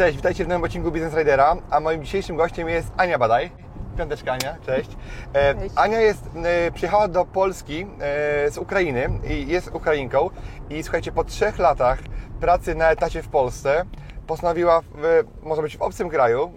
[0.00, 3.50] Cześć, witajcie w nowym odcinku Business Ridera, a moim dzisiejszym gościem jest Ania Badaj.
[3.98, 4.90] Piąteczka Ania, cześć.
[5.32, 5.74] E, Cześć.
[5.76, 10.30] Ania jest, e, przyjechała do Polski e, z Ukrainy i jest Ukrainką
[10.70, 11.98] i słuchajcie, po trzech latach
[12.40, 13.84] pracy na etacie w Polsce
[14.26, 16.52] postanowiła, w, może być w obcym kraju,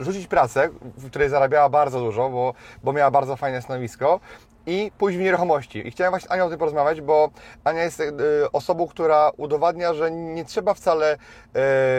[0.00, 4.20] rzucić pracę, w której zarabiała bardzo dużo, bo, bo miała bardzo fajne stanowisko
[4.68, 5.88] i pójść w nieruchomości.
[5.88, 7.30] I chciałem właśnie z Anią o tym porozmawiać, bo
[7.64, 8.04] Ania jest e,
[8.52, 11.18] osobą, która udowadnia, że nie trzeba wcale e,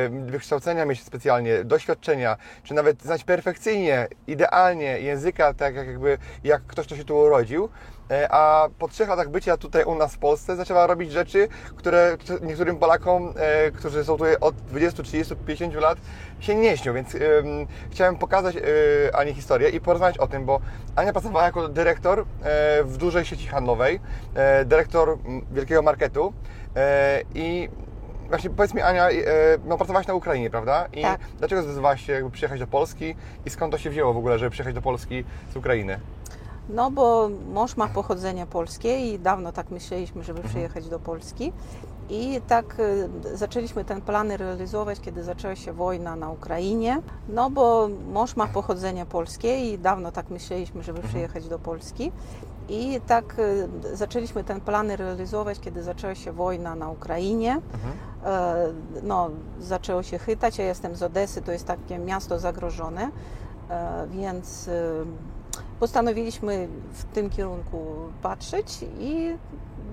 [0.09, 6.85] wykształcenia mieć specjalnie, doświadczenia, czy nawet znać perfekcyjnie, idealnie języka, tak jak jakby jak ktoś,
[6.85, 7.69] kto się tu urodził,
[8.29, 12.77] a po trzech latach bycia tutaj u nas w Polsce zaczęła robić rzeczy, które niektórym
[12.77, 15.97] Polakom, e, którzy są tutaj od 20, 30, 50 lat,
[16.39, 17.21] się nie śnią, więc em,
[17.91, 18.61] chciałem pokazać e,
[19.15, 20.59] Ani historię i porozmawiać o tym, bo
[20.95, 22.23] Ania pracowała jako dyrektor e,
[22.83, 23.99] w dużej sieci handlowej,
[24.35, 25.17] e, dyrektor
[25.51, 26.33] wielkiego marketu
[26.75, 27.69] e, i
[28.29, 29.13] Właśnie powiedz mi Ania, e,
[29.65, 30.87] no pracowałaś na Ukrainie, prawda?
[30.93, 31.19] I Tak.
[31.37, 34.51] dlaczego zdecydowałaś się jakby przyjechać do Polski i skąd to się wzięło w ogóle, żeby
[34.51, 35.23] przyjechać do Polski
[35.53, 35.99] z Ukrainy?
[36.69, 41.53] No bo mąż ma pochodzenie polskie i dawno tak myśleliśmy, żeby przyjechać do Polski.
[42.09, 47.01] I tak e, zaczęliśmy ten plan realizować, kiedy zaczęła się wojna na Ukrainie.
[47.29, 52.11] No bo mąż ma pochodzenie polskie i dawno tak myśleliśmy, żeby przyjechać do Polski.
[52.69, 53.35] I tak
[53.91, 57.61] e, zaczęliśmy ten plan realizować, kiedy zaczęła się wojna na Ukrainie.
[58.25, 58.67] E,
[59.03, 60.57] No, zaczęło się chytać.
[60.57, 63.09] Ja jestem z Odesy, to jest takie miasto zagrożone,
[63.69, 64.71] e, więc e,
[65.79, 67.77] postanowiliśmy w tym kierunku
[68.21, 69.37] patrzeć i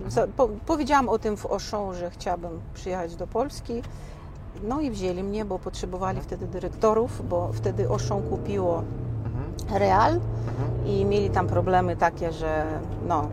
[0.09, 3.83] za, po, powiedziałam o tym w Auchan, że chciałabym przyjechać do Polski.
[4.63, 8.83] No i wzięli mnie, bo potrzebowali wtedy dyrektorów, bo wtedy Auchan kupiło
[9.71, 10.21] Real
[10.87, 12.67] i mieli tam problemy takie, że
[13.07, 13.29] no,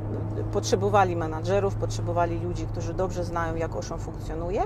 [0.52, 4.64] potrzebowali menadżerów, potrzebowali ludzi, którzy dobrze znają, jak Auchan funkcjonuje.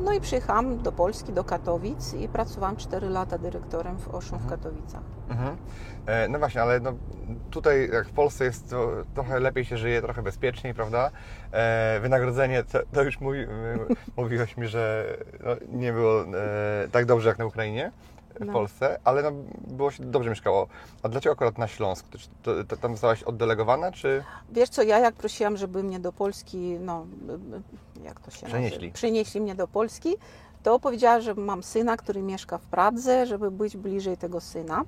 [0.00, 4.48] No i przyjechałam do Polski, do Katowic i pracowałam 4 lata dyrektorem w Auchan w
[4.48, 5.02] Katowicach.
[5.28, 5.56] Mhm.
[6.06, 6.92] E, No właśnie, ale no,
[7.50, 11.10] tutaj jak w Polsce jest to, trochę lepiej się żyje, trochę bezpieczniej, prawda?
[11.52, 13.46] E, wynagrodzenie, to, to już mówi,
[14.16, 17.92] mówiłaś mi, że no, nie było e, tak dobrze jak na Ukrainie,
[18.40, 18.52] w No.
[18.52, 19.30] Polsce, ale no,
[19.66, 20.66] było się dobrze mieszkało.
[21.02, 22.06] A dlaczego akurat na Śląsk?
[22.08, 24.24] To, to, to, tam zostałaś oddelegowana, czy...
[24.52, 27.06] Wiesz co, ja jak prosiłam, żeby mnie do Polski, no
[28.04, 28.76] jak to się Przenieśli.
[28.78, 28.94] nazywa?
[28.94, 30.16] Przynieśli mnie do Polski,
[30.64, 34.82] to powiedziała, że mam syna, który mieszka w Pradze, żeby być bliżej tego syna.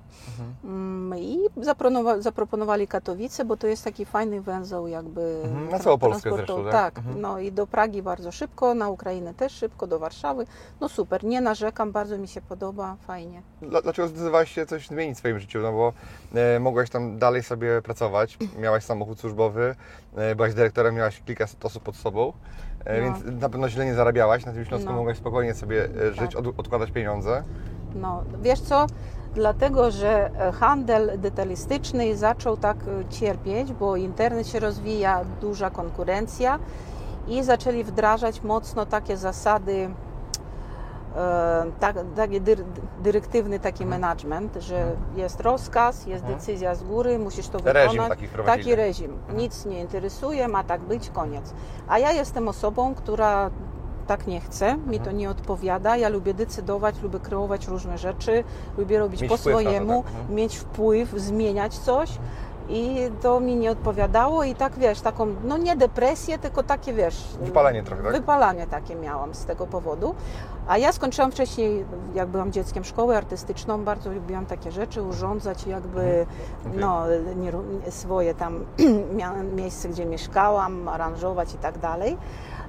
[0.64, 5.98] Mm, I zaproponowa- zaproponowali Katowice, bo to jest taki fajny węzeł jakby Mhm, na całą
[5.98, 6.72] Polskę zresztą, tak?
[6.72, 7.20] Tak, Mhm.
[7.20, 10.46] no i do Pragi bardzo szybko, na Ukrainę też szybko, do Warszawy.
[10.80, 13.42] No super, nie narzekam, bardzo mi się podoba, fajnie.
[13.62, 15.58] Dla- Dlaczego zdecydowałaś się coś zmienić w swoim życiu?
[15.62, 15.92] No bo
[16.34, 19.74] e, mogłaś tam dalej sobie pracować, miałaś samochód służbowy,
[20.16, 22.32] e, byłaś dyrektorem, miałaś kilka osób pod sobą,
[22.86, 22.92] No.
[23.02, 24.46] więc na pewno źle nie zarabiałaś.
[24.46, 24.96] Na tym Śląsku No.
[24.96, 26.36] mogłaś spokojnie sobie e, żyć, Tak.
[26.46, 27.42] od, odkładać pieniądze.
[27.94, 28.86] No, wiesz co?
[29.34, 36.58] Dlatego, że e, handel detalistyczny zaczął tak e, cierpieć, bo internet się rozwija, duża konkurencja
[37.28, 39.90] i zaczęli wdrażać mocno takie zasady, e,
[41.80, 42.58] tak, taki dyr,
[43.02, 46.38] dyrektywny taki management, że jest rozkaz, jest Mhm.
[46.40, 48.18] decyzja z góry, musisz to Reżim wykonać.
[48.18, 49.12] taki taki reżim.
[49.36, 51.54] Nic nie interesuje, ma tak być, koniec.
[51.88, 53.50] A ja jestem osobą, która
[54.06, 55.96] tak nie chce, mi to nie odpowiada.
[55.96, 58.44] Ja lubię decydować, lubię kreować różne rzeczy,
[58.78, 60.34] lubię robić Mieć po swojemu, tak, mhm.
[60.34, 62.18] mieć wpływ, zmieniać coś.
[62.68, 67.24] I to mi nie odpowiadało i tak wiesz, taką, no nie depresję, tylko takie wiesz.
[67.40, 68.12] Wypalenie trochę, tak?
[68.12, 70.14] Wypalanie takie miałam z tego powodu.
[70.68, 71.84] A ja skończyłam wcześniej,
[72.14, 76.26] jak byłam dzieckiem, szkołę artystyczną, bardzo lubiłam takie rzeczy, urządzać jakby
[76.66, 76.80] Okej.
[76.80, 77.02] no,
[77.36, 77.52] nie,
[77.90, 78.64] swoje tam
[79.56, 82.16] miejsce, gdzie mieszkałam, aranżować i tak dalej.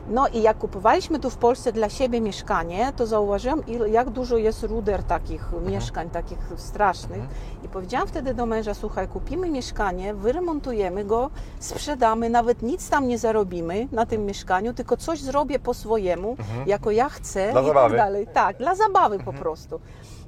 [0.09, 3.61] No i jak kupowaliśmy tu w Polsce dla siebie mieszkanie, to zauważyłam,
[3.91, 7.21] jak dużo jest ruder takich mieszkań, takich strasznych.
[7.63, 13.17] I powiedziałam wtedy do męża, słuchaj, kupimy mieszkanie, wyremontujemy go, sprzedamy, nawet nic tam nie
[13.17, 17.97] zarobimy na tym mieszkaniu, tylko coś zrobię po swojemu, jako ja chcę Dla i zabawy.
[17.97, 18.27] tak dalej.
[18.33, 19.79] Tak, dla zabawy po prostu.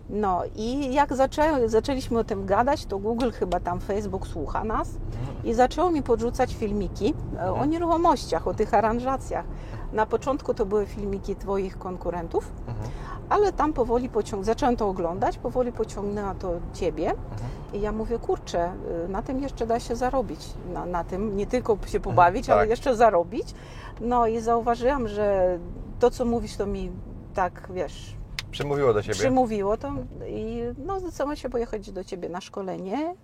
[0.10, 4.90] No i jak zaczę, zaczęliśmy o tym gadać, to Google, chyba tam Facebook słucha nas
[5.44, 9.46] i zaczęło mi podrzucać filmiki e, o nieruchomościach, o tych aranżacjach.
[9.94, 12.90] Na początku to były filmiki Twoich konkurentów, Mhm.
[13.30, 14.44] ale tam powoli pociąg...
[14.46, 17.10] zacząłem to oglądać, powoli pociągnęła to Ciebie.
[17.10, 17.50] Mhm.
[17.74, 18.72] I ja mówię, kurczę,
[19.06, 20.50] y, na tym jeszcze da się zarobić.
[20.74, 22.70] Na, na tym nie tylko się pobawić, ale tak.
[22.70, 23.54] jeszcze zarobić.
[24.02, 25.58] No i zauważyłam, że
[26.00, 26.92] to, co mówisz, to mi
[27.34, 28.16] tak, wiesz,
[28.52, 29.16] Przemówiło do Ciebie.
[29.16, 29.94] przymówiło to
[30.28, 33.16] i no, zdecydowałam się pojechać do Ciebie na szkolenie,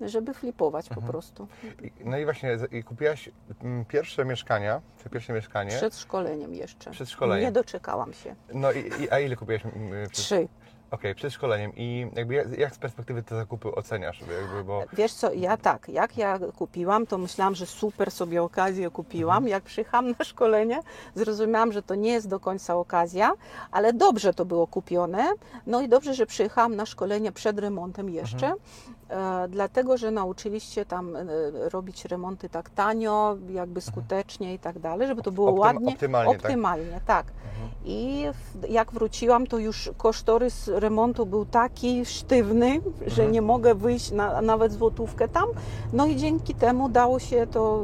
[0.00, 1.06] żeby flipować Mhm.
[1.06, 1.48] po prostu.
[1.82, 3.30] I- No i właśnie, i kupiłaś
[3.62, 4.80] mm, pierwsze mieszkania,
[5.12, 5.70] pierwsze mieszkanie.
[5.70, 6.90] Przed szkoleniem jeszcze.
[6.90, 7.44] Przed szkoleniem.
[7.44, 8.34] Nie doczekałam się.
[8.54, 9.62] No i, i a ile kupiłaś?
[9.64, 10.48] mm, przed- Trzy.
[10.92, 11.72] Okej, przed szkoleniem.
[11.76, 14.20] I jakby jak, jak z perspektywy te zakupy oceniasz?
[14.20, 14.82] Jakby, bo...
[14.92, 19.36] Wiesz co, ja tak, jak ja kupiłam, to myślałam, że super sobie okazję kupiłam.
[19.36, 19.50] Mhm.
[19.50, 20.80] Jak przyjechałam na szkolenie,
[21.14, 23.32] zrozumiałam, że to nie jest do końca okazja,
[23.70, 25.28] ale dobrze to było kupione.
[25.66, 29.44] No i dobrze, że przyjechałam na szkolenie przed remontem jeszcze, Mhm.
[29.44, 31.24] e, dlatego, że nauczyliście tam e,
[31.68, 35.92] robić remonty tak tanio, jakby skutecznie i tak dalej, żeby to było Optym- ładnie.
[35.92, 36.40] optymalnie, tak?
[36.44, 37.26] optymalnie tak.
[37.26, 37.70] Mhm.
[37.84, 38.24] I
[38.68, 43.32] jak wróciłam, to już kosztorys remontu był taki sztywny, że Mhm.
[43.32, 45.44] nie mogę wyjść na nawet złotówkę tam.
[45.92, 47.82] No i dzięki temu dało się to.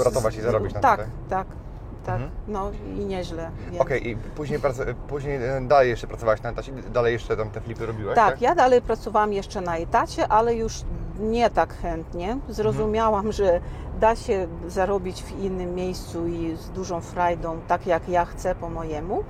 [0.00, 1.08] Uratować i zarobić na Tak, tak?
[1.28, 1.46] tak,
[2.06, 2.14] tak.
[2.14, 2.30] Mhm.
[2.48, 3.50] No i nieźle.
[3.70, 3.80] Więc.
[3.82, 4.60] Okej, i później,
[5.08, 8.42] później e, dalej jeszcze pracowałaś na etacie, dalej jeszcze tam te flipy robiłaś, Tak, tak?
[8.42, 10.74] ja dalej pracowałam jeszcze na etacie, ale już
[11.20, 12.38] nie tak chętnie.
[12.48, 13.32] Zrozumiałam, Mhm.
[13.32, 13.60] że
[14.00, 18.68] da się zarobić w innym miejscu i z dużą frajdą, tak jak ja chcę po
[18.70, 19.24] mojemu.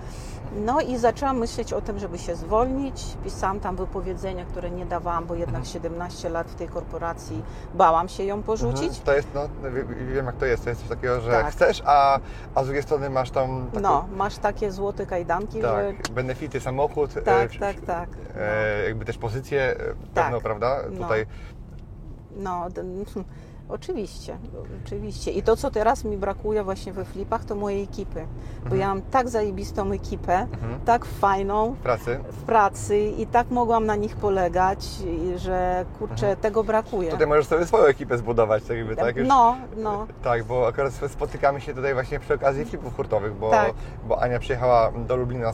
[0.64, 3.16] No i zaczęłam myśleć o tym, żeby się zwolnić.
[3.24, 5.72] Pisałam tam wypowiedzenia, które nie dawałam, bo jednak Mhm.
[5.72, 7.42] 17 lat w tej korporacji
[7.74, 8.82] bałam się ją porzucić.
[8.88, 9.04] Mhm.
[9.04, 9.84] To jest, no, wie-
[10.14, 11.46] wiem jak to jest, to jest coś takiego, że Tak.
[11.52, 12.18] chcesz, a,
[12.54, 16.60] a z drugiej strony masz tam taką, No, masz takie złote kajdanki, że tak, benefity,
[16.60, 18.08] samochód, e, tak, wsz- tak, tak.
[18.36, 19.96] e, jakby też pozycję e, Tak.
[20.14, 20.76] pewną, prawda?
[20.90, 21.02] No.
[21.02, 21.26] Tutaj
[22.36, 22.86] No, ten,
[23.68, 24.38] oczywiście,
[24.84, 25.30] oczywiście.
[25.30, 28.26] I to, co teraz mi brakuje właśnie we flipach, to mojej ekipy.
[28.58, 28.80] Bo Mhm.
[28.80, 30.80] ja mam tak zajebistą ekipę, Mhm.
[30.84, 32.18] tak fajną w pracy.
[32.32, 34.86] w pracy i tak mogłam na nich polegać,
[35.36, 36.36] że kurczę, Mhm.
[36.36, 37.10] tego brakuje.
[37.10, 39.16] Tutaj możesz sobie swoją ekipę zbudować, tak jakby, tak?
[39.16, 40.06] Już, No, no.
[40.22, 43.72] Tak, bo akurat spotykamy się tutaj właśnie przy okazji flipów hurtowych, bo, Tak.
[44.08, 45.52] bo Ania przyjechała do Lublina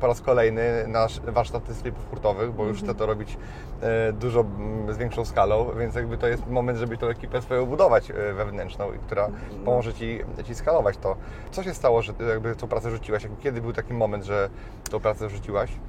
[0.00, 2.86] po raz kolejny na sz- warsztaty z flipów hurtowych, bo już Mhm.
[2.88, 3.36] chce to robić
[3.82, 4.44] e, dużo
[4.90, 8.88] z większą skalą, więc jakby to jest moment, żeby tą ekipę swoją budować e, wewnętrzną,
[9.06, 9.28] która
[9.64, 11.16] pomoże Ci, ci skalować to.
[11.50, 13.26] Co się stało, że jakby tą pracę rzuciłaś?
[13.42, 14.50] Kiedy był taki moment, że
[14.90, 15.70] tą pracę rzuciłaś?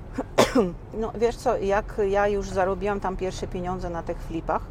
[0.94, 4.62] No wiesz co, jak ja już zarobiłam tam pierwsze pieniądze na tych flipach,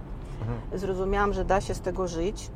[0.40, 0.78] Mhm.
[0.80, 2.50] zrozumiałam, że da się z tego żyć.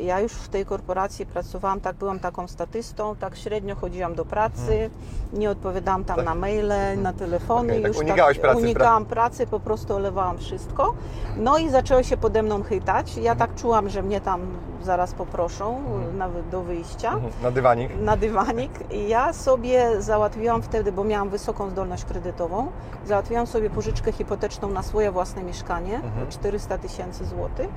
[0.00, 4.90] Ja już w tej korporacji pracowałam, tak byłam taką statystą, tak średnio chodziłam do pracy,
[5.32, 6.24] nie odpowiadałam tam Tak.
[6.24, 6.72] na maile,
[7.02, 10.94] na telefony, Okej, tak już unikałaś pracy, unikałam pracy, po prostu olewałam wszystko.
[11.36, 13.16] No i zaczęło się pode mną chytać.
[13.16, 14.40] Ja tak czułam, że mnie tam
[14.82, 16.18] zaraz poproszą Mhm.
[16.18, 17.32] nawet do wyjścia Mhm.
[17.42, 17.90] Na dywanik?
[18.00, 18.72] na dywanik.
[18.92, 22.66] I ja sobie załatwiłam wtedy, bo miałam wysoką zdolność kredytową,
[23.06, 26.28] załatwiłam sobie pożyczkę hipoteczną na swoje własne mieszkanie, Mhm.
[26.30, 27.68] 400 tysięcy złotych.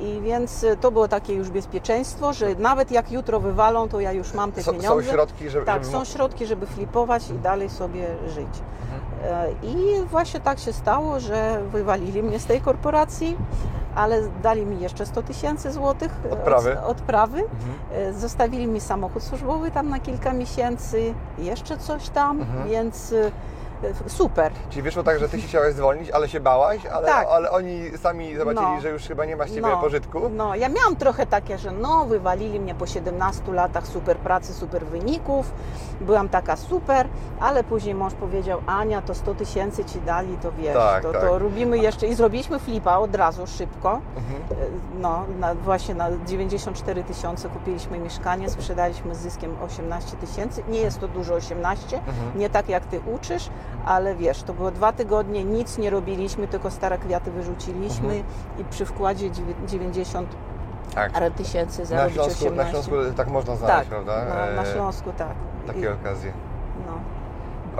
[0.00, 4.12] I więc y, to było takie już bezpieczeństwo, że nawet jak jutro wywalą, to ja
[4.12, 4.88] już mam te pieniądze.
[4.88, 5.66] są środki, żeby...
[5.66, 8.48] Tak, są środki, żeby flipować i dalej sobie żyć.
[8.82, 9.00] Mhm.
[9.44, 13.36] E, I właśnie tak się stało, że wywalili mnie z tej korporacji,
[13.94, 16.78] ale dali mi jeszcze 100 tysięcy złotych e, Odprawy.
[16.80, 17.38] Od, odprawy.
[17.38, 18.14] Mhm.
[18.20, 22.68] Zostawili mi samochód służbowy tam na kilka miesięcy, jeszcze coś tam, Mhm.
[22.68, 23.14] więc
[24.06, 24.52] super.
[24.70, 27.28] Czyli wyszło tak, że ty się chciałaś zwolnić, ale się bałaś, ale, Tak.
[27.30, 28.80] ale oni sami zobaczyli, No.
[28.80, 29.76] że już chyba nie ma z ciebie No.
[29.80, 30.20] pożytku.
[30.36, 34.86] No, ja miałam trochę takie, że no, wywalili mnie po 17 latach super pracy, super
[34.86, 35.52] wyników,
[36.00, 37.08] byłam taka super,
[37.40, 41.20] ale później mąż powiedział, Ania, to 100 tysięcy ci dali, to wiesz, Tak, to, tak.
[41.20, 44.00] to robimy jeszcze i zrobiliśmy flipa od razu, szybko.
[44.16, 44.42] Mhm.
[44.62, 50.62] E, No, na, właśnie na 94 tysiące kupiliśmy mieszkanie, sprzedaliśmy z zyskiem 18 tysięcy.
[50.68, 52.38] Nie jest to dużo 18, Mhm.
[52.38, 53.50] nie tak jak ty uczysz,
[53.86, 58.22] ale wiesz, to było dwa tygodnie, nic nie robiliśmy, tylko stare kwiaty wyrzuciliśmy Mhm.
[58.58, 60.28] i przy wkładzie dziewię- 90
[60.94, 61.12] Tak.
[61.12, 62.64] parę tysięcy Na zarobić Śląsku, 18.
[62.64, 64.24] na Śląsku tak można znaleźć, tak, prawda?
[64.24, 65.34] Na, na E, Śląsku tak.
[65.66, 66.32] Takie I, okazje.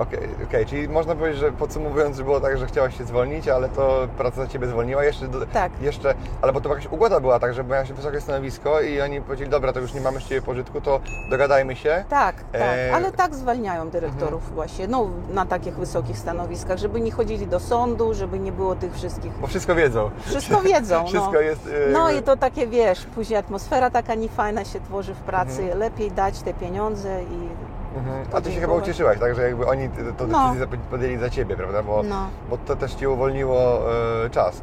[0.00, 0.04] No.
[0.04, 3.69] Okej, okej, czyli można powiedzieć, że podsumowując, że było tak, że chciałaś się zwolnić, ale
[3.69, 5.73] to praca za ciebie zwolniła jeszcze, do, Tak.
[5.80, 9.50] jeszcze ale bo to jakaś ugoda była tak, że miałeś wysokie stanowisko i oni powiedzieli,
[9.50, 12.04] dobra, to już nie mamy z ciebie pożytku, to dogadajmy się.
[12.09, 12.95] Tak, tak, E, Mhm.
[12.95, 18.14] ale tak zwalniają dyrektorów właśnie, no na takich wysokich stanowiskach, żeby nie chodzili do sądu,
[18.14, 19.33] żeby nie było tych wszystkich.
[19.40, 20.11] Bo wszystko wiedzą.
[20.26, 21.07] Wszystko wiedzą.
[21.07, 21.40] Wszystko no.
[21.40, 21.66] jest...
[21.88, 25.78] e, No i to takie wiesz, później atmosfera taka niefajna się tworzy w pracy, Mhm.
[25.78, 28.26] lepiej dać te pieniądze i Mhm.
[28.32, 30.49] A ty się chyba ucieszyłaś, tak, że jakby oni to No.
[30.54, 31.82] decyzję podjęli za ciebie, prawda?
[31.82, 32.28] Bo, no.
[32.50, 33.80] bo to też ci uwolniło
[34.25, 34.62] e, czas.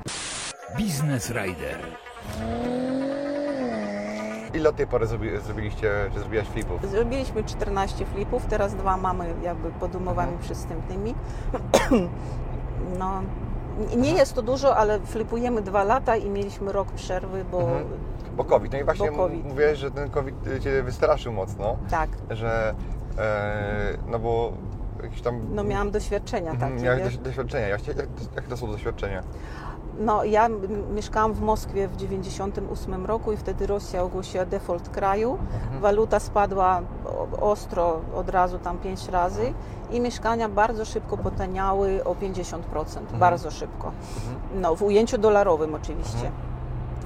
[0.77, 1.77] Biznes Rider.
[4.53, 6.91] ile od tej pory zrobi, zrobiliście, czy zrobiłaś flipów?
[6.91, 10.39] Zrobiliśmy 14 flipów, teraz dwa mamy jakby pod umowami Mhm.
[10.43, 11.15] przystępnymi.
[12.99, 13.21] No,
[13.97, 17.83] nie jest to dużo, ale flipujemy dwa lata i mieliśmy rok przerwy, bo Mhm.
[18.37, 18.71] Bo COVID.
[18.73, 22.75] No i właśnie mówiłeś, że ten COVID Cię wystraszył mocno, tak, że
[24.07, 24.51] no bo
[25.03, 25.41] jakieś tam...
[25.55, 26.83] no miałam doświadczenia Mhm, takie.
[26.83, 27.13] Miałeś wiesz.
[27.17, 27.67] doś- doświadczenia.
[27.67, 27.97] Jak, jak,
[28.35, 29.23] jak to są doświadczenia?
[29.99, 30.49] No, ja
[30.95, 35.37] mieszkałam w Moskwie w 98 roku i wtedy Rosja ogłosiła default kraju.
[35.63, 35.81] Mhm.
[35.81, 36.81] Waluta spadła
[37.41, 39.53] ostro od razu tam 5 razy
[39.91, 43.19] i mieszkania bardzo szybko potaniały o 50%, Mhm.
[43.19, 43.91] bardzo szybko.
[44.55, 46.31] No, w ujęciu dolarowym oczywiście.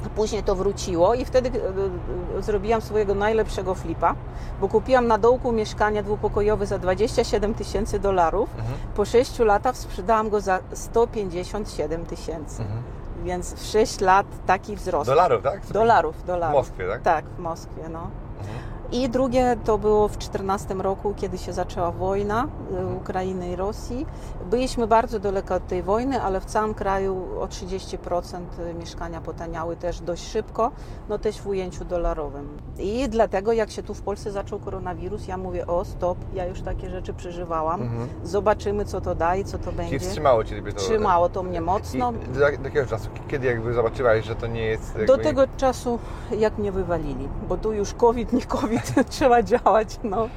[0.10, 4.16] Później to wróciło i wtedy e, e, zrobiłam swojego najlepszego flipa,
[4.62, 8.50] bo kupiłam na dołku mieszkanie dwupokojowe za 27 tysięcy dolarów.
[8.58, 8.78] Mhm.
[8.96, 12.62] Po 6 latach sprzedałam go za 157 tysięcy.
[12.62, 12.82] Mhm.
[13.24, 15.10] Więc w 6 lat taki wzrost.
[15.10, 15.66] Dolarów, tak?
[15.66, 16.56] Dolarów, W dolarów.
[16.56, 17.02] Moskwie, tak?
[17.02, 18.00] Tak, w Moskwie, no.
[18.40, 18.58] Mhm.
[18.92, 22.98] I drugie to było w 2014 roku, kiedy się zaczęła wojna Mhm.
[22.98, 24.06] Ukrainy i Rosji.
[24.50, 28.42] Byliśmy bardzo daleko od tej wojny, ale w całym kraju o 30%
[28.80, 30.72] mieszkania potaniały też dość szybko,
[31.10, 32.48] no też w ujęciu dolarowym.
[32.80, 36.62] I dlatego jak się tu w Polsce zaczął koronawirus, ja mówię, o stop, ja już
[36.62, 38.08] takie rzeczy przeżywałam, Mhm.
[38.24, 40.00] zobaczymy co to da i co to Czyli będzie.
[40.00, 40.80] wstrzymało Ciebie to?
[40.80, 42.14] Trzymało to mnie mocno.
[42.26, 43.10] I do, do jakiego czasu?
[43.28, 44.88] Kiedy jakby zobaczyłaś, że to nie jest...
[44.88, 45.06] Jakby...
[45.06, 46.00] Do tego czasu,
[46.38, 50.28] jak mnie wywalili, bo tu już COVID, nie COVID, trzeba działać, no.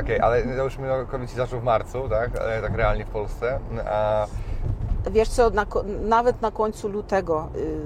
[0.00, 2.38] Okej, ale załóżmy, no, COVID się zaczął w marcu, tak?
[2.40, 3.58] Ale tak realnie w Polsce.
[3.90, 4.26] A
[5.10, 5.66] Wiesz co, na,
[6.00, 7.80] nawet na końcu lutego, y,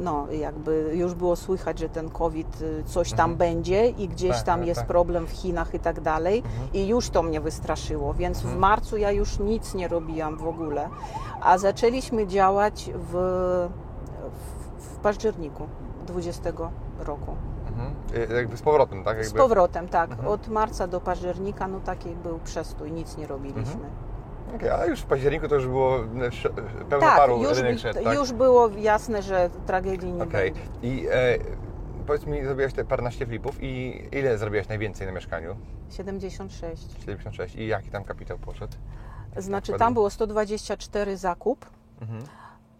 [0.00, 3.36] no jakby już było słychać, że ten COVID y, coś tam Mhm.
[3.38, 4.88] będzie i gdzieś Tak, tam tak, jest tak.
[4.88, 6.68] problem w Chinach i tak dalej Mhm.
[6.72, 8.60] i już to mnie wystraszyło, więc w Mhm.
[8.60, 10.88] marcu ja już nic nie robiłam w ogóle,
[11.40, 13.10] a zaczęliśmy działać w,
[14.78, 15.66] w, w październiku
[16.06, 16.50] 20
[17.00, 17.34] roku.
[17.76, 18.30] Mhm.
[18.30, 19.24] Y, jakby z powrotem, tak?
[19.24, 19.38] Z Jakby...
[19.38, 20.10] powrotem, tak.
[20.10, 20.28] Mhm.
[20.28, 23.60] Od marca do października, no taki był przestój, nic nie robiliśmy.
[23.60, 23.90] Mhm.
[24.56, 26.04] Okej, ale już w październiku to już było e,
[26.88, 28.14] pełno Tak, paru już, rynek szedł, tak?
[28.14, 30.52] już było jasne, że tragedii nie Okej.
[30.52, 30.88] będzie.
[30.88, 31.38] I e,
[32.06, 35.56] powiedz mi, zrobiłaś te paręnaście flipów i ile zrobiłaś najwięcej na mieszkaniu?
[35.90, 37.02] 76.
[37.04, 37.56] 76.
[37.56, 38.76] I jaki tam kapitał poszedł?
[39.36, 41.66] Znaczy tam było 124 zakup.
[42.00, 42.22] Mhm.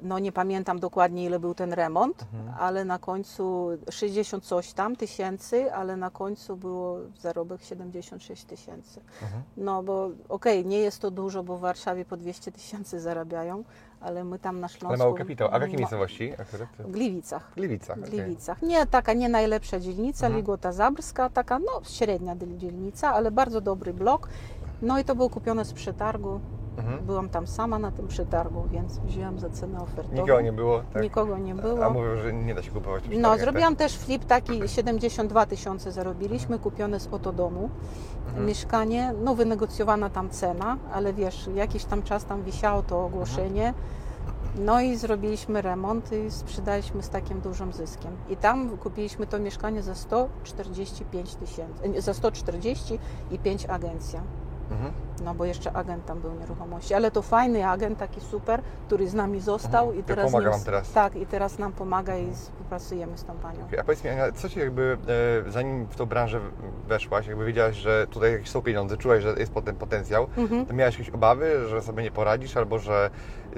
[0.02, 2.54] No nie pamiętam dokładnie ile był ten remont, Mhm.
[2.60, 9.00] ale na końcu 60 coś tam tysięcy, ale na końcu było zarobek 76 tysięcy.
[9.22, 9.42] Mhm.
[9.56, 13.64] No bo okej, nie jest to dużo, bo w Warszawie po 200 tysięcy zarabiają,
[14.00, 14.86] ale my tam na Śląsku...
[14.88, 15.48] Ale mały kapitał.
[15.52, 16.32] A w jakiej miejscowości?
[16.78, 17.50] W Gliwicach.
[17.50, 17.98] W Gliwicach.
[17.98, 18.10] Okej.
[18.10, 18.62] Gliwicach.
[18.62, 20.36] Nie taka nie najlepsza dzielnica, Mhm.
[20.42, 24.28] Ligota Zabrska, taka no średnia dzielnica, ale bardzo dobry blok.
[24.82, 26.40] No i to było kupione z przetargu.
[26.78, 27.06] Mhm.
[27.06, 30.22] Byłam tam sama na tym przetargu, więc wzięłam za cenę ofertową.
[30.22, 31.02] Nikogo nie było, tak?
[31.02, 31.84] Nikogo nie było.
[31.84, 35.92] A mówią, że nie da się kupować w No, zrobiłam też flip taki, 72 tysiące
[35.92, 37.70] zarobiliśmy, kupione z oto domu.
[38.26, 38.46] Mhm.
[38.46, 43.74] Mieszkanie, no wynegocjowana tam cena, ale wiesz, jakiś tam czas tam wisiało to ogłoszenie.
[44.58, 48.12] No i zrobiliśmy remont i sprzedaliśmy z takim dużym zyskiem.
[48.28, 52.98] I tam kupiliśmy to mieszkanie za 145 tysięcy, za 140
[53.30, 54.20] i 5 agencja.
[54.68, 54.72] Tak?
[54.72, 55.05] Mhm.
[55.24, 59.14] No bo jeszcze agent tam był nieruchomości, ale to fajny agent, taki super, który z
[59.14, 60.00] nami został Mhm.
[60.00, 60.92] i teraz pomaga nim- teraz.
[60.92, 63.64] Tak, i teraz nam pomaga i współpracujemy z tą panią.
[63.64, 64.98] Okej, A powiedz mi, Ania, co Ci jakby,
[65.48, 66.40] e, zanim w tą branżę
[66.88, 70.66] weszłaś, jakby wiedziałaś, że tutaj jakieś są pieniądze, czułaś, że jest potencjał, Mhm.
[70.66, 73.10] to miałaś jakieś obawy, że sobie nie poradzisz, albo że,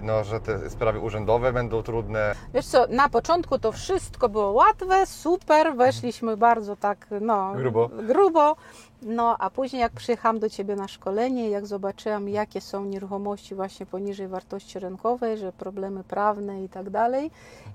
[0.03, 2.35] no, że te sprawy urzędowe będą trudne?
[2.55, 7.53] Wiesz co, na początku to wszystko było łatwe, super, weszliśmy bardzo tak, no...
[7.57, 7.89] Grubo.
[7.89, 8.57] Grubo.
[9.03, 13.87] No, a później jak przyjechałam do Ciebie na szkolenie, jak zobaczyłam, jakie są nieruchomości właśnie
[13.87, 17.31] poniżej wartości rynkowej, że problemy prawne i tak dalej,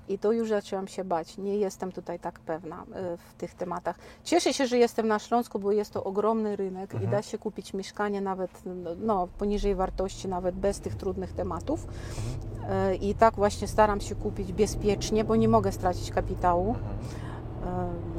[0.08, 1.38] i to już zaczęłam się bać.
[1.38, 3.98] Nie jestem tutaj tak pewna e, w tych tematach.
[4.24, 7.10] Cieszę się, że jestem na Śląsku, bo jest to ogromny rynek i Mhm.
[7.12, 8.50] da się kupić mieszkanie nawet
[9.00, 11.86] no, poniżej wartości, nawet bez tych trudnych tematów.
[12.68, 16.70] E, I tak właśnie staram się kupić bezpiecznie, bo nie mogę stracić kapitału.
[16.70, 17.33] E,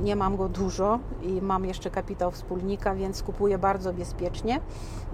[0.01, 4.59] Nie mam go dużo i mam jeszcze kapitał wspólnika, więc kupuję bardzo bezpiecznie.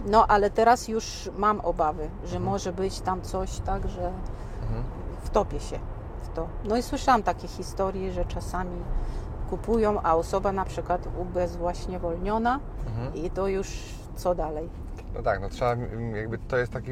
[0.05, 2.43] No ale teraz już mam obawy, że Mhm.
[2.43, 4.11] może być tam coś tak, że
[4.61, 4.83] Mhm.
[5.23, 5.79] wtopię się
[6.21, 6.47] w to.
[6.65, 8.77] No i słyszałam takie historie, że czasami
[9.49, 13.15] kupują, a osoba na przykład ubezwłasnewolniona Mhm.
[13.15, 13.67] i to już
[14.15, 14.69] co dalej?
[15.15, 16.91] No tak, no trzeba, mm, jakby to jest taki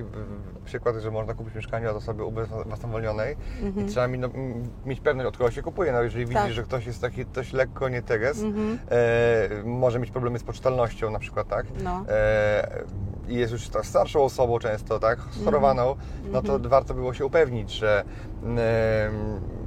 [0.65, 3.85] przykład, że można kupić mieszkanie od osoby ubezwłasnowolnionej Mhm.
[3.87, 5.91] i trzeba mi, no, m, mieć pewność, od kogo się kupuje.
[5.91, 6.43] No, jeżeli Tak.
[6.43, 8.79] widzisz, że ktoś jest taki dość lekko nie teges, Mhm.
[8.91, 11.65] e, może mieć problemy z poczytalnością na przykład, tak?
[11.83, 12.05] No.
[12.09, 12.83] E,
[13.27, 15.95] i jest już ta starszą osobą często, tak, chorowaną,
[16.31, 18.03] no to warto było się upewnić, że,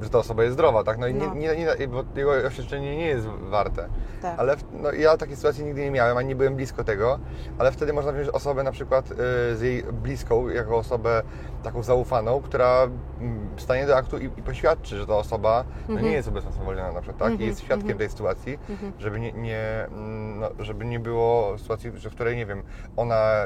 [0.02, 1.34] że ta osoba jest zdrowa, tak, no i No.
[1.34, 3.88] nie, nie, nie, bo jego oświadczenie nie jest warte.
[4.22, 4.38] Tak.
[4.38, 7.18] Ale no, ja takiej sytuacji nigdy nie miałem, ani nie byłem blisko tego,
[7.58, 9.16] ale wtedy można wziąć osobę na przykład y,
[9.56, 11.22] z jej bliską, jako osobę
[11.62, 12.82] taką zaufaną, która
[13.20, 16.92] mm, stanie do aktu i, i poświadczy, że ta osoba no, nie jest obecna zwolniona
[16.92, 17.40] na przykład, tak?
[17.40, 18.58] I jest świadkiem tej sytuacji,
[18.98, 22.62] żeby nie, nie, mm, no, żeby nie było sytuacji, w której, nie wiem,
[22.96, 23.41] ona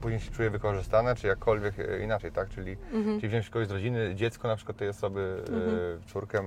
[0.00, 2.48] później się czuje wykorzystana, czy jakkolwiek e, inaczej, tak?
[2.48, 2.76] Czyli,
[3.16, 5.44] czyli wziąć kogoś z rodziny, dziecko na przykład tej osoby,
[6.04, 6.46] e, córkę, m,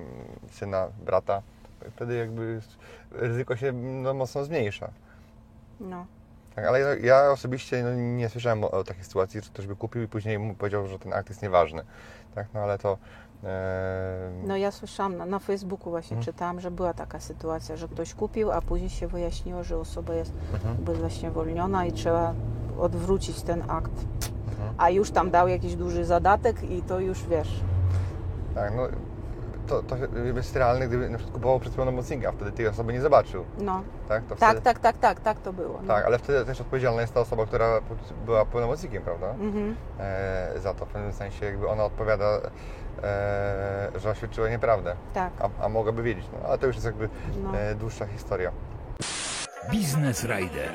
[0.50, 1.42] syna, brata,
[1.90, 2.60] wtedy jakby
[3.10, 4.90] ryzyko się no, mocno zmniejsza.
[5.80, 6.06] No.
[6.54, 9.76] Tak, ale ja, ja osobiście no, nie słyszałem o, o takiej sytuacji, że ktoś by
[9.76, 11.82] kupił i później mu powiedział, że ten akt jest nieważny.
[12.34, 12.98] Tak, no ale to.
[14.46, 16.24] No ja słyszałam, na, na Facebooku właśnie Mhm.
[16.24, 20.32] czytałam, że była taka sytuacja, że ktoś kupił, a później się wyjaśniło, że osoba jest
[20.54, 20.98] Mhm.
[20.98, 22.34] właśnie wolniona i trzeba
[22.78, 23.92] odwrócić ten akt.
[24.48, 24.74] Mhm.
[24.78, 27.60] A już tam dał jakiś duży zadatek i to już wiesz.
[28.54, 28.82] tak, no
[29.68, 29.96] to, to
[30.36, 33.44] jest realne, gdyby na przykład kupował przed pełnomocnika, wtedy tej osoby nie zobaczył.
[33.58, 33.82] No.
[34.08, 35.78] Tak, to Tak, wtedy, tak, tak, tak, tak to było.
[35.82, 35.88] No.
[35.94, 37.80] tak, ale wtedy też odpowiedzialna jest ta osoba, która
[38.26, 39.30] była pełnomocnikiem, prawda?
[39.30, 39.76] Mhm.
[40.00, 42.40] E, za to w pewnym sensie jakby ona odpowiada,
[43.02, 45.32] e, że oświadczyła nieprawdę, Tak.
[45.40, 46.24] a, a mogłaby wiedzieć.
[46.32, 47.08] No, ale to już jest jakby
[47.42, 47.58] No.
[47.58, 48.50] e, dłuższa historia.
[49.70, 50.72] Biznes Rider.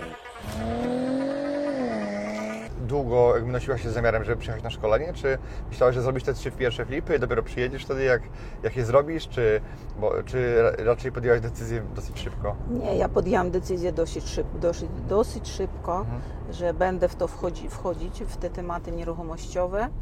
[2.84, 5.38] Długo jakby nosiłaś się z zamiarem, żeby przyjechać na szkolenie, czy
[5.70, 8.22] myślałaś, że zrobisz te trzy pierwsze flipy, dopiero przyjedziesz wtedy, jak,
[8.64, 9.62] jak je zrobisz, czy,
[10.00, 12.56] bo, czy ra- raczej podjęłaś decyzję dosyć szybko?
[12.70, 16.22] Nie, ja podjęłam decyzję dosyć, szyb, dosyć, dosyć szybko, Mhm.
[16.52, 19.80] że będę w to wchodzi, wchodzić, w te tematy nieruchomościowe.
[19.80, 19.94] Mhm.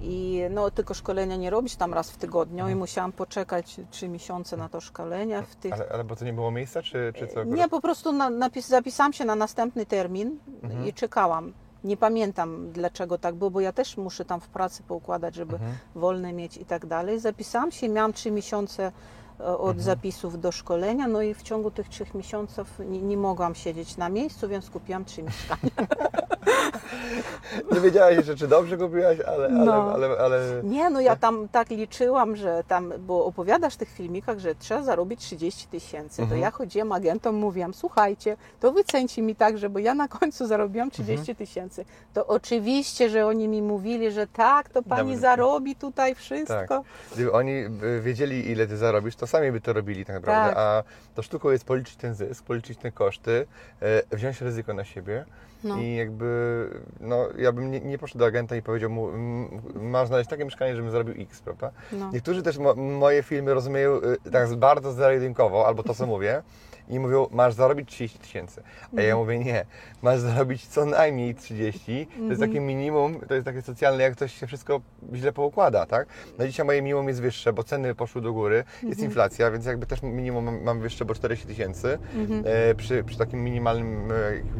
[0.00, 2.72] I no, tylko szkolenia nie robić tam raz w tygodniu Mhm.
[2.72, 5.42] i musiałam poczekać trzy miesiące na to szkolenie.
[5.42, 5.72] W tych...
[5.72, 7.44] Ale, ale bo to nie było miejsca, czy, czy co?
[7.44, 10.86] Nie, po prostu na, napis, zapisałam się na następny termin Mhm.
[10.86, 11.52] i czekałam.
[11.84, 15.72] Nie pamiętam dlaczego tak było, bo ja też muszę tam w pracy poukładać, żeby Mhm.
[15.94, 17.20] wolne mieć i tak dalej.
[17.20, 18.92] Zapisałam się, miałam trzy miesiące
[19.40, 19.80] e, od Mhm.
[19.84, 24.08] zapisów do szkolenia, no i w ciągu tych trzech miesiąców nie, nie mogłam siedzieć na
[24.08, 25.70] miejscu, więc kupiłam trzy mieszkania.
[27.72, 29.92] Nie wiedziałaś jeszcze, czy dobrze kupiłaś, ale, ale, No.
[29.94, 30.60] ale, ale...
[30.64, 34.82] Nie, no ja tam tak liczyłam, że tam, bo opowiadasz w tych filmikach, że trzeba
[34.82, 36.22] zarobić 30 tysięcy.
[36.22, 36.40] Mhm.
[36.40, 40.90] To ja chodziłam agentom, mówiłam, słuchajcie, to wycencie mi tak, żeby ja na końcu zarobiłam
[40.90, 41.36] 30 Mhm.
[41.36, 41.84] tysięcy.
[42.14, 45.20] To oczywiście, że oni mi mówili, że tak, to pani Dobrze.
[45.20, 46.54] zarobi tutaj wszystko.
[46.68, 46.82] Tak.
[47.14, 47.52] Gdyby oni
[48.00, 50.48] wiedzieli, ile ty zarobisz, to sami by to robili tak naprawdę.
[50.54, 50.58] Tak.
[50.58, 50.82] A
[51.14, 53.46] to sztuką jest policzyć ten zysk, policzyć te koszty,
[53.82, 55.24] e, wziąć ryzyko na siebie.
[55.64, 55.76] No.
[55.78, 56.68] I jakby,
[57.00, 60.44] no, ja bym nie, nie poszedł do agenta i powiedział mu, "Mm, masz znaleźć takie
[60.44, 61.70] mieszkanie, żebym zarobił X, prawda?
[61.92, 62.10] No.
[62.12, 66.42] Niektórzy też mo, moje filmy rozumieją y, tak bardzo zero-jedynkowo, albo to, co mówię,
[66.88, 68.62] i mówią, masz zarobić 30 tysięcy.
[68.98, 69.64] A ja mówię, nie,
[70.02, 72.06] masz zarobić co najmniej 30.
[72.16, 74.80] To jest takie minimum, to jest takie socjalne, jak ktoś się wszystko
[75.14, 76.08] źle poukłada, tak?
[76.38, 79.86] No dzisiaj moje minimum jest wyższe, bo ceny poszły do góry, jest inflacja, więc jakby
[79.86, 81.98] też minimum mam, mam wyższe, bo 40 tysięcy
[82.44, 84.12] e, przy, przy takim minimalnym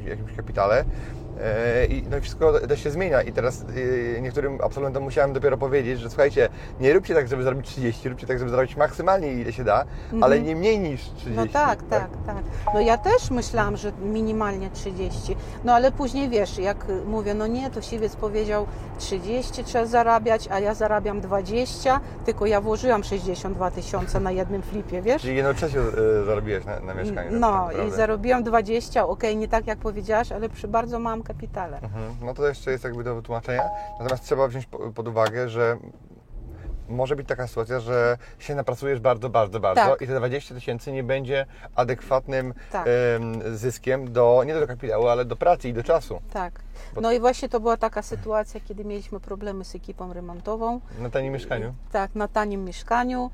[0.04, 0.84] e, jakimś, kapitale.
[1.40, 3.64] E, I no i wszystko też się zmienia i teraz
[4.22, 6.48] niektórym absolwentom musiałem dopiero powiedzieć, że słuchajcie,
[6.80, 9.84] nie róbcie tak, żeby zarobić 30, róbcie tak, żeby zarobić maksymalnie ile się da,
[10.20, 11.30] ale nie mniej niż 30.
[11.36, 12.17] No tak, tak, tak.
[12.74, 15.36] No ja też myślałam, że minimalnie 30.
[15.64, 18.66] No ale później wiesz, jak y, mówię, no nie, to siwiec powiedział
[18.98, 25.02] 30 trzeba zarabiać, a ja zarabiam 20, tylko ja włożyłam 62 tysiące na jednym flipie,
[25.02, 25.22] wiesz?
[25.22, 27.30] Czyli jedną trzecią e, zarobiłeś na, na mieszkanie.
[27.30, 27.96] tak No i naprawdę.
[27.96, 31.76] zarobiłam 20, okej, nie tak jak powiedziałaś, ale przy bardzo małym kapitale.
[31.82, 32.14] Mhm.
[32.22, 33.62] No to jeszcze jest jakby do wytłumaczenia.
[34.00, 35.76] Natomiast trzeba wziąć po- pod uwagę, że
[36.88, 40.02] może być taka sytuacja, że się napracujesz bardzo, bardzo, bardzo Tak.
[40.02, 41.46] i te 20 tysięcy nie będzie
[41.76, 42.86] adekwatnym Tak.
[43.16, 46.60] em, zyskiem do, nie do kapitału, ale do pracy i do czasu Tak.
[46.94, 50.80] Bo- No i właśnie to była taka sytuacja, kiedy mieliśmy problemy z ekipą remontową.
[50.98, 51.74] na tanim mieszkaniu.
[51.92, 53.30] Tak, na tanim mieszkaniu.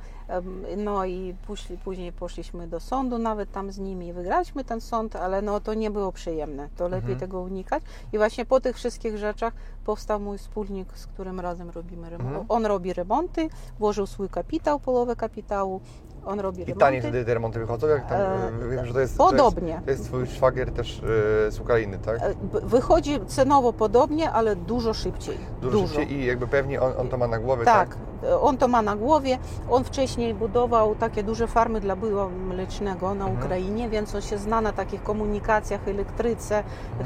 [0.77, 5.43] No i później, później poszliśmy do sądu, nawet tam z nimi wygraliśmy ten sąd, ale
[5.43, 6.69] no to nie było przyjemne.
[6.77, 7.19] To lepiej Mhm.
[7.21, 7.83] tego unikać.
[8.13, 9.53] I właśnie po tych wszystkich rzeczach
[9.85, 12.29] powstał mój wspólnik, z którym razem robimy remont.
[12.31, 12.47] Mhm.
[12.49, 15.81] On robi remonty, włożył swój kapitał, połowę kapitału.
[16.27, 16.81] On robi I remonty.
[16.81, 19.19] taniej wtedy te remonty wychodzą, jak tam, E, wiem, że to jest...
[19.19, 19.61] podobnie.
[19.63, 21.03] To jest, to jest twój szwagier też
[21.49, 22.19] e, z Ukrainy, tak?
[22.23, 25.39] E, Wychodzi cenowo podobnie, ale dużo szybciej.
[25.63, 27.89] Dużo, szybciej i jakby pewnie on, on to ma na głowie, tak?
[27.89, 27.99] Tak,
[28.41, 29.39] on to ma na głowie.
[29.71, 33.45] On wcześniej budował takie duże farmy dla była mlecznego na Mhm.
[33.45, 36.63] Ukrainie, więc on się zna na takich komunikacjach, elektryce,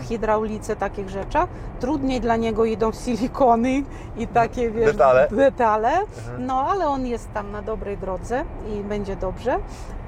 [0.09, 1.49] hydraulice, takich rzeczach.
[1.81, 3.83] Trudniej dla niego idą silikony
[4.17, 5.29] i takie wiesz, Detale.
[5.31, 5.89] detale.
[5.91, 6.47] Mhm.
[6.47, 9.59] No ale on jest tam na dobrej drodze i będzie dobrze.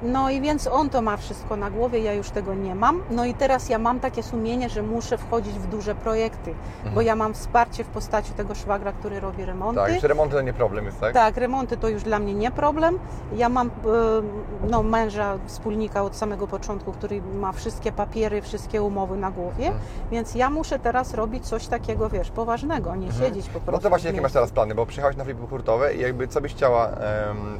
[0.01, 3.01] No i więc on to ma wszystko na głowie, ja już tego nie mam.
[3.09, 6.95] No i teraz ja mam takie sumienie, że muszę wchodzić w duże projekty, Mhm.
[6.95, 9.81] bo ja mam wsparcie w postaci tego szwagra, który robi remonty.
[9.81, 11.13] Tak, już remonty to nie problem jest, tak?
[11.13, 12.99] Tak, remonty to już dla mnie nie problem.
[13.35, 13.71] Ja mam e,
[14.69, 19.83] no, męża, wspólnika od samego początku, który ma wszystkie papiery, wszystkie umowy na głowie, Mhm.
[20.11, 23.71] więc ja muszę teraz robić coś takiego, wiesz, poważnego, nie siedzieć po prostu.
[23.71, 24.75] No to właśnie, jakie masz teraz plany?
[24.75, 26.89] Bo przyjechałaś na flipy hurtowe i jakby co byś chciała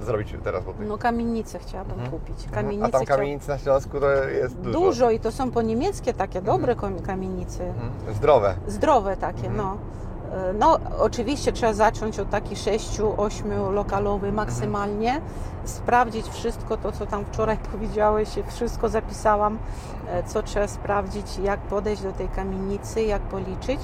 [0.01, 0.87] zrobić teraz po tych?
[0.87, 2.30] No kamienicę chciałabym kupić.
[2.37, 2.51] Mhm.
[2.53, 4.79] Kamienicę A tam chciał- kamienic na Śląsku to jest dużo.
[4.79, 7.63] Dużo i to są po niemieckie takie dobre kom- kamienice.
[7.67, 7.91] Mhm.
[8.15, 8.55] Zdrowe.
[8.67, 9.57] Zdrowe takie, Mhm.
[9.57, 9.77] no.
[10.37, 15.21] E, No, oczywiście trzeba zacząć od takich 6-8 lokalowy maksymalnie,
[15.65, 19.57] sprawdzić wszystko to, co tam wczoraj powiedziałeś, wszystko zapisałam,
[20.07, 23.79] e, co trzeba sprawdzić, jak podejść do tej kamienicy, jak policzyć,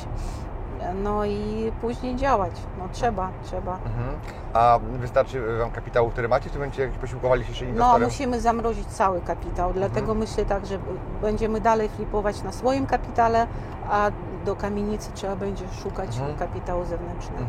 [0.94, 2.52] no i później działać.
[2.80, 3.72] No trzeba, trzeba.
[3.74, 4.16] Mhm.
[4.54, 8.04] A wystarczy Wam kapitału, który macie, czy będziecie jakiś posiłkowali się jeszcze No, inwestorem?
[8.04, 10.18] musimy zamrozić cały kapitał, dlatego Mhm.
[10.18, 10.80] myślę tak, że
[11.22, 13.48] będziemy dalej flipować na swoim kapitale,
[13.90, 14.12] a
[14.46, 16.38] do kamienicy trzeba będzie szukać Mhm.
[16.38, 17.46] kapitału zewnętrznego.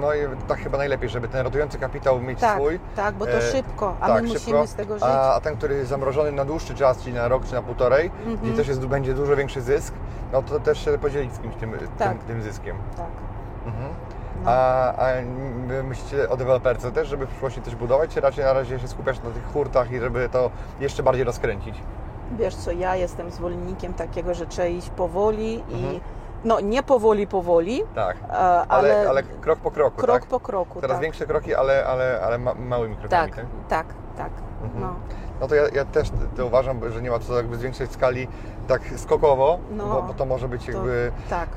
[0.00, 2.78] No i tak chyba najlepiej, żeby ten rotujący kapitał mieć Tak, swój.
[2.96, 4.40] tak, bo to E, szybko, a tak, my szybko.
[4.50, 5.04] musimy z tego żyć.
[5.08, 8.36] A, ten, który jest zamrożony na dłuższy czas, czyli na rok czy na półtorej, Mhm.
[8.36, 9.94] gdzie też jest, będzie dużo większy zysk,
[10.32, 12.08] no to też się podzielić z kimś tym, Tak.
[12.08, 12.76] tym, tym zyskiem.
[12.96, 13.06] Tak.
[13.66, 13.84] Mhm.
[14.44, 14.50] No.
[14.50, 15.06] A, a
[15.84, 19.22] myślicie o deweloperce też, żeby w przyszłości coś budować, czy raczej na razie się skupiasz
[19.22, 21.74] na tych hurtach i żeby to jeszcze bardziej rozkręcić?
[22.38, 26.00] Wiesz co, ja jestem zwolennikiem takiego, że trzeba iść powoli Mhm.
[26.44, 30.28] I no nie powoli, powoli, Tak, e, ale, ale, ale krok po kroku, krok tak?
[30.28, 30.80] po kroku.
[30.80, 31.02] Coraz tak.
[31.02, 33.46] większe kroki, ale, ale, ale ma, małymi krokami, tak, tak?
[33.68, 34.30] tak, tak.
[34.62, 34.80] Mhm.
[34.82, 34.94] No.
[35.40, 38.28] No to ja, ja też to uważam, że nie ma co jakby zwiększać skali
[38.68, 41.48] tak skokowo, No, bo, bo to może być To, jakby tak,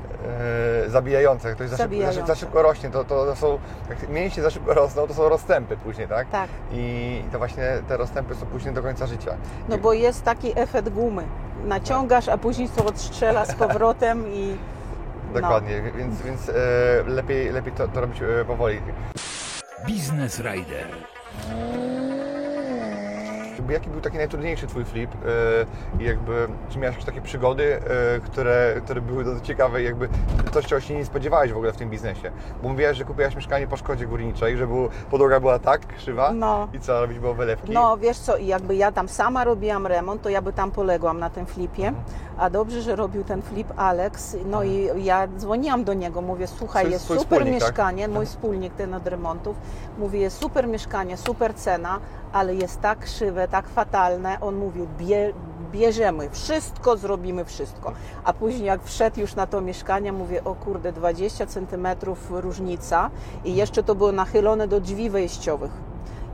[0.86, 1.54] e, zabijające.
[1.54, 2.36] Ktoś za szybko, za, szybko, za Zabijające.
[2.36, 6.28] szybko rośnie, to, to są, jak mięśnie za szybko rosną, to są rozstępy później, tak?
[6.30, 6.50] tak.
[6.72, 9.34] I to właśnie te rozstępy są później do końca życia.
[9.68, 11.22] No bo jest taki efekt gumy.
[11.64, 14.56] Naciągasz, a później to odstrzela z powrotem i
[15.34, 15.40] no.
[15.40, 16.52] Dokładnie, więc, więc e,
[17.06, 18.80] lepiej, lepiej to, to robić e, powoli.
[19.86, 20.86] Biznes Rider.
[23.68, 25.10] Jakby Jaki był taki najtrudniejszy Twój flip
[26.00, 27.80] i jakby, czy miałeś jakieś takie przygody,
[28.16, 30.08] e, które, które były dosyć ciekawe jakby
[30.52, 32.30] coś, czego się nie spodziewałeś w ogóle w tym biznesie?
[32.62, 36.68] Bo mówiłaś, że kupiłaś mieszkanie po szkodzie górniczej, że był, podłoga była tak krzywa No.
[36.72, 37.72] i co, robić było wylewki?
[37.72, 41.18] No wiesz co, i jakby ja tam sama robiłam remont, to ja by tam poległam
[41.18, 41.92] na tym flipie,
[42.38, 46.90] a dobrze, że robił ten flip Alex, no i ja dzwoniłam do niego, mówię, słuchaj,
[46.90, 47.62] jest super wspólnik, tak?
[47.62, 48.26] mieszkanie, mój Mhm.
[48.26, 49.56] wspólnik ten od remontów,
[49.98, 51.98] mówi, jest super mieszkanie, super cena,
[52.32, 55.32] ale jest tak krzywe, tak fatalne, on mówił, bie,
[55.72, 57.92] bierzemy, wszystko zrobimy, wszystko.
[58.24, 63.10] A później jak wszedł już na to mieszkanie, mówię, o kurde, 20 centymetrów różnica
[63.44, 65.70] i jeszcze to było nachylone do drzwi wejściowych.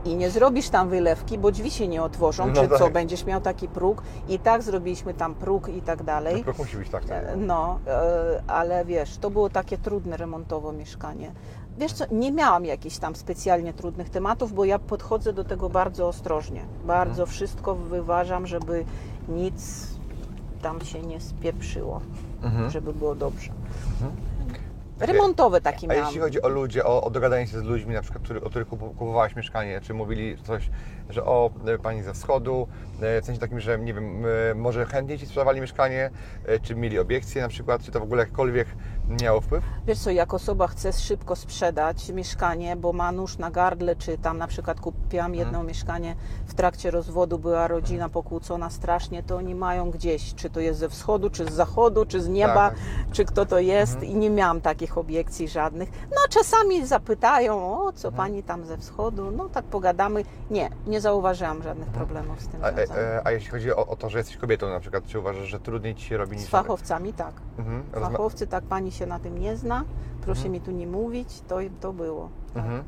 [0.05, 2.93] I nie zrobisz tam wylewki, bo drzwi się nie otworzą, No czy co, tak.
[2.93, 4.01] będziesz miał taki próg.
[4.29, 6.43] I tak zrobiliśmy tam próg i tak dalej.
[6.43, 7.05] Krok musi być tak.
[7.05, 7.23] tak.
[7.23, 11.31] E, No, e, ale wiesz, to było takie trudne remontowo mieszkanie.
[11.77, 16.07] Wiesz co, nie miałam jakichś tam specjalnie trudnych tematów, bo ja podchodzę do tego bardzo
[16.07, 16.61] ostrożnie.
[16.85, 17.27] Bardzo Mhm.
[17.27, 18.85] wszystko wyważam, żeby
[19.29, 19.87] nic
[20.61, 22.01] tam się nie spieprzyło,
[22.43, 22.69] Mhm.
[22.71, 23.51] żeby było dobrze.
[24.99, 26.05] Remontowe takie A miałam.
[26.05, 28.67] jeśli chodzi o ludzi, o, o dogadanie się z ludźmi, na przykład, który, o których
[28.67, 30.69] kupowałaś mieszkanie, czy mówili coś,
[31.09, 32.67] że o, e, pani ze wschodu,
[33.01, 36.09] e, w sensie takim, że nie wiem, e, może chętniej ci sprzedawali mieszkanie,
[36.61, 38.67] czy mieli obiekcje na przykład, czy to w ogóle jakkolwiek
[39.21, 39.63] miało wpływ?
[39.87, 44.37] Wiesz co, jak osoba chce szybko sprzedać mieszkanie, bo ma nóż na gardle, czy tam
[44.37, 45.33] na przykład kupiłam Mhm.
[45.47, 46.15] jedno mieszkanie
[46.47, 50.89] w trakcie rozwodu, była rodzina pokłócona strasznie, to oni mają gdzieś, czy to jest ze
[50.89, 52.75] wschodu, czy z zachodu, czy z nieba, Tak,
[53.11, 55.89] czy kto to jest i nie miałam takich obiekcji żadnych.
[56.09, 58.15] No czasami zapytają, o co Mhm.
[58.27, 60.23] pani tam ze wschodu, no tak pogadamy.
[60.51, 63.03] Nie, nie zauważyłam żadnych problemów z tym A, związanych.
[63.03, 65.59] e, a jeśli chodzi o, o to, że jesteś kobietą na przykład, czy uważasz, że
[65.59, 66.49] trudniej ci się robi Z niż...
[66.49, 67.33] fachowcami tak.
[67.57, 67.83] Mhm.
[67.93, 69.83] Fachowcy, tak pani się na tym nie zna,
[70.21, 72.29] proszę mi tu nie mówić, to, to było.
[72.53, 72.63] Tak.
[72.63, 72.83] Mhm.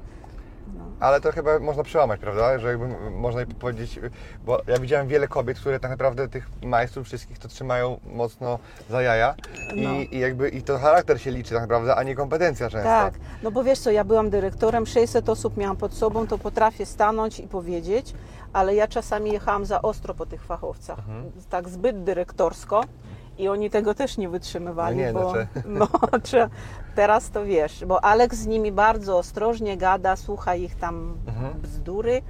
[0.78, 0.84] No.
[1.00, 2.60] Ale to chyba można przełamać, prawda?
[2.60, 4.00] Że jakby można powiedzieć,
[4.46, 9.02] bo ja widziałem wiele kobiet, które tak naprawdę tych majstrów wszystkich to trzymają mocno za
[9.02, 9.36] jaja
[9.76, 9.94] i, No.
[9.94, 12.88] i jakby i to charakter się liczy tak naprawdę, a nie kompetencja często.
[12.90, 16.86] Tak, no bo wiesz co, ja byłam dyrektorem, 600 osób miałam pod sobą, to potrafię
[16.86, 18.14] stanąć i powiedzieć,
[18.54, 21.32] ale ja czasami jechałam za ostro po tych fachowcach, Mhm.
[21.50, 22.84] tak zbyt dyrektorsko
[23.38, 25.34] i oni tego też nie wytrzymywali, No nie, bo
[25.66, 25.88] no,
[26.24, 26.50] czy,
[26.96, 31.54] teraz to wiesz, bo Aleks z nimi bardzo ostrożnie gada, słucha ich tam Mhm.
[31.62, 32.22] bzdury,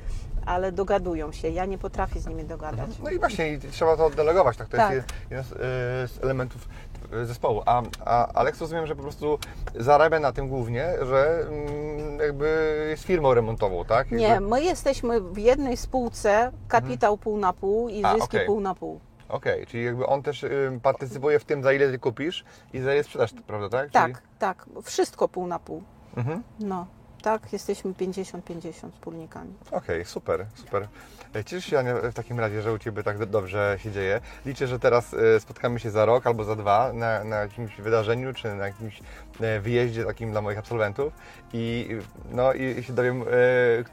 [0.46, 2.90] ale dogadują się, ja nie potrafię z nimi dogadać.
[3.04, 4.68] No i właśnie trzeba to oddelegować, tak?
[4.68, 4.94] To Tak.
[4.94, 6.68] jest jeden z, y, elementów
[7.14, 7.62] y, zespołu.
[7.66, 9.40] A, a Alex rozumiem, że po prostu
[9.76, 14.12] zarabia na tym głównie, że mm, jakby jest firmą remontową, tak?
[14.12, 18.46] Nie, Jakby- my jesteśmy w jednej spółce, kapitał pół na pół i A, zyski okej.
[18.48, 19.00] pół na pół.
[19.30, 22.94] Okej, czyli jakby on też y, partycypuje w tym, za ile ty kupisz i za
[22.94, 23.92] ile sprzedasz, prawda, tak?
[23.92, 24.14] Czyli...
[24.14, 25.84] Tak, tak, wszystko pół na pół.
[26.18, 26.44] Mhm.
[26.60, 26.88] No,
[27.22, 29.54] tak, jesteśmy 50-50 wspólnikami.
[29.72, 30.88] Okej, super, super.
[31.36, 34.22] E, Cieszę się, Ania, w takim razie, że u Ciebie tak do- dobrze się dzieje.
[34.46, 38.34] Liczę, że teraz e, spotkamy się za rok albo za dwa na, na jakimś wydarzeniu,
[38.34, 39.00] czy na jakimś
[39.42, 41.14] e, wyjeździe takim dla moich absolwentów
[41.54, 41.88] i,
[42.32, 43.26] no, i się dowiem, e,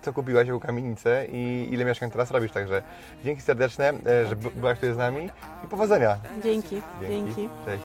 [0.03, 2.53] co kupiłaś u kamienicę i ile mieszkań teraz robisz.
[2.53, 2.83] Także
[3.25, 5.31] dzięki serdeczne, e, że by- byłaś tutaj z nami
[5.65, 6.17] i powodzenia.
[6.43, 7.49] Dzięki, dzięki.
[7.67, 7.85] Cześć.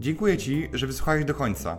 [0.00, 1.78] Dziękuję Ci, że wysłuchałeś do końca.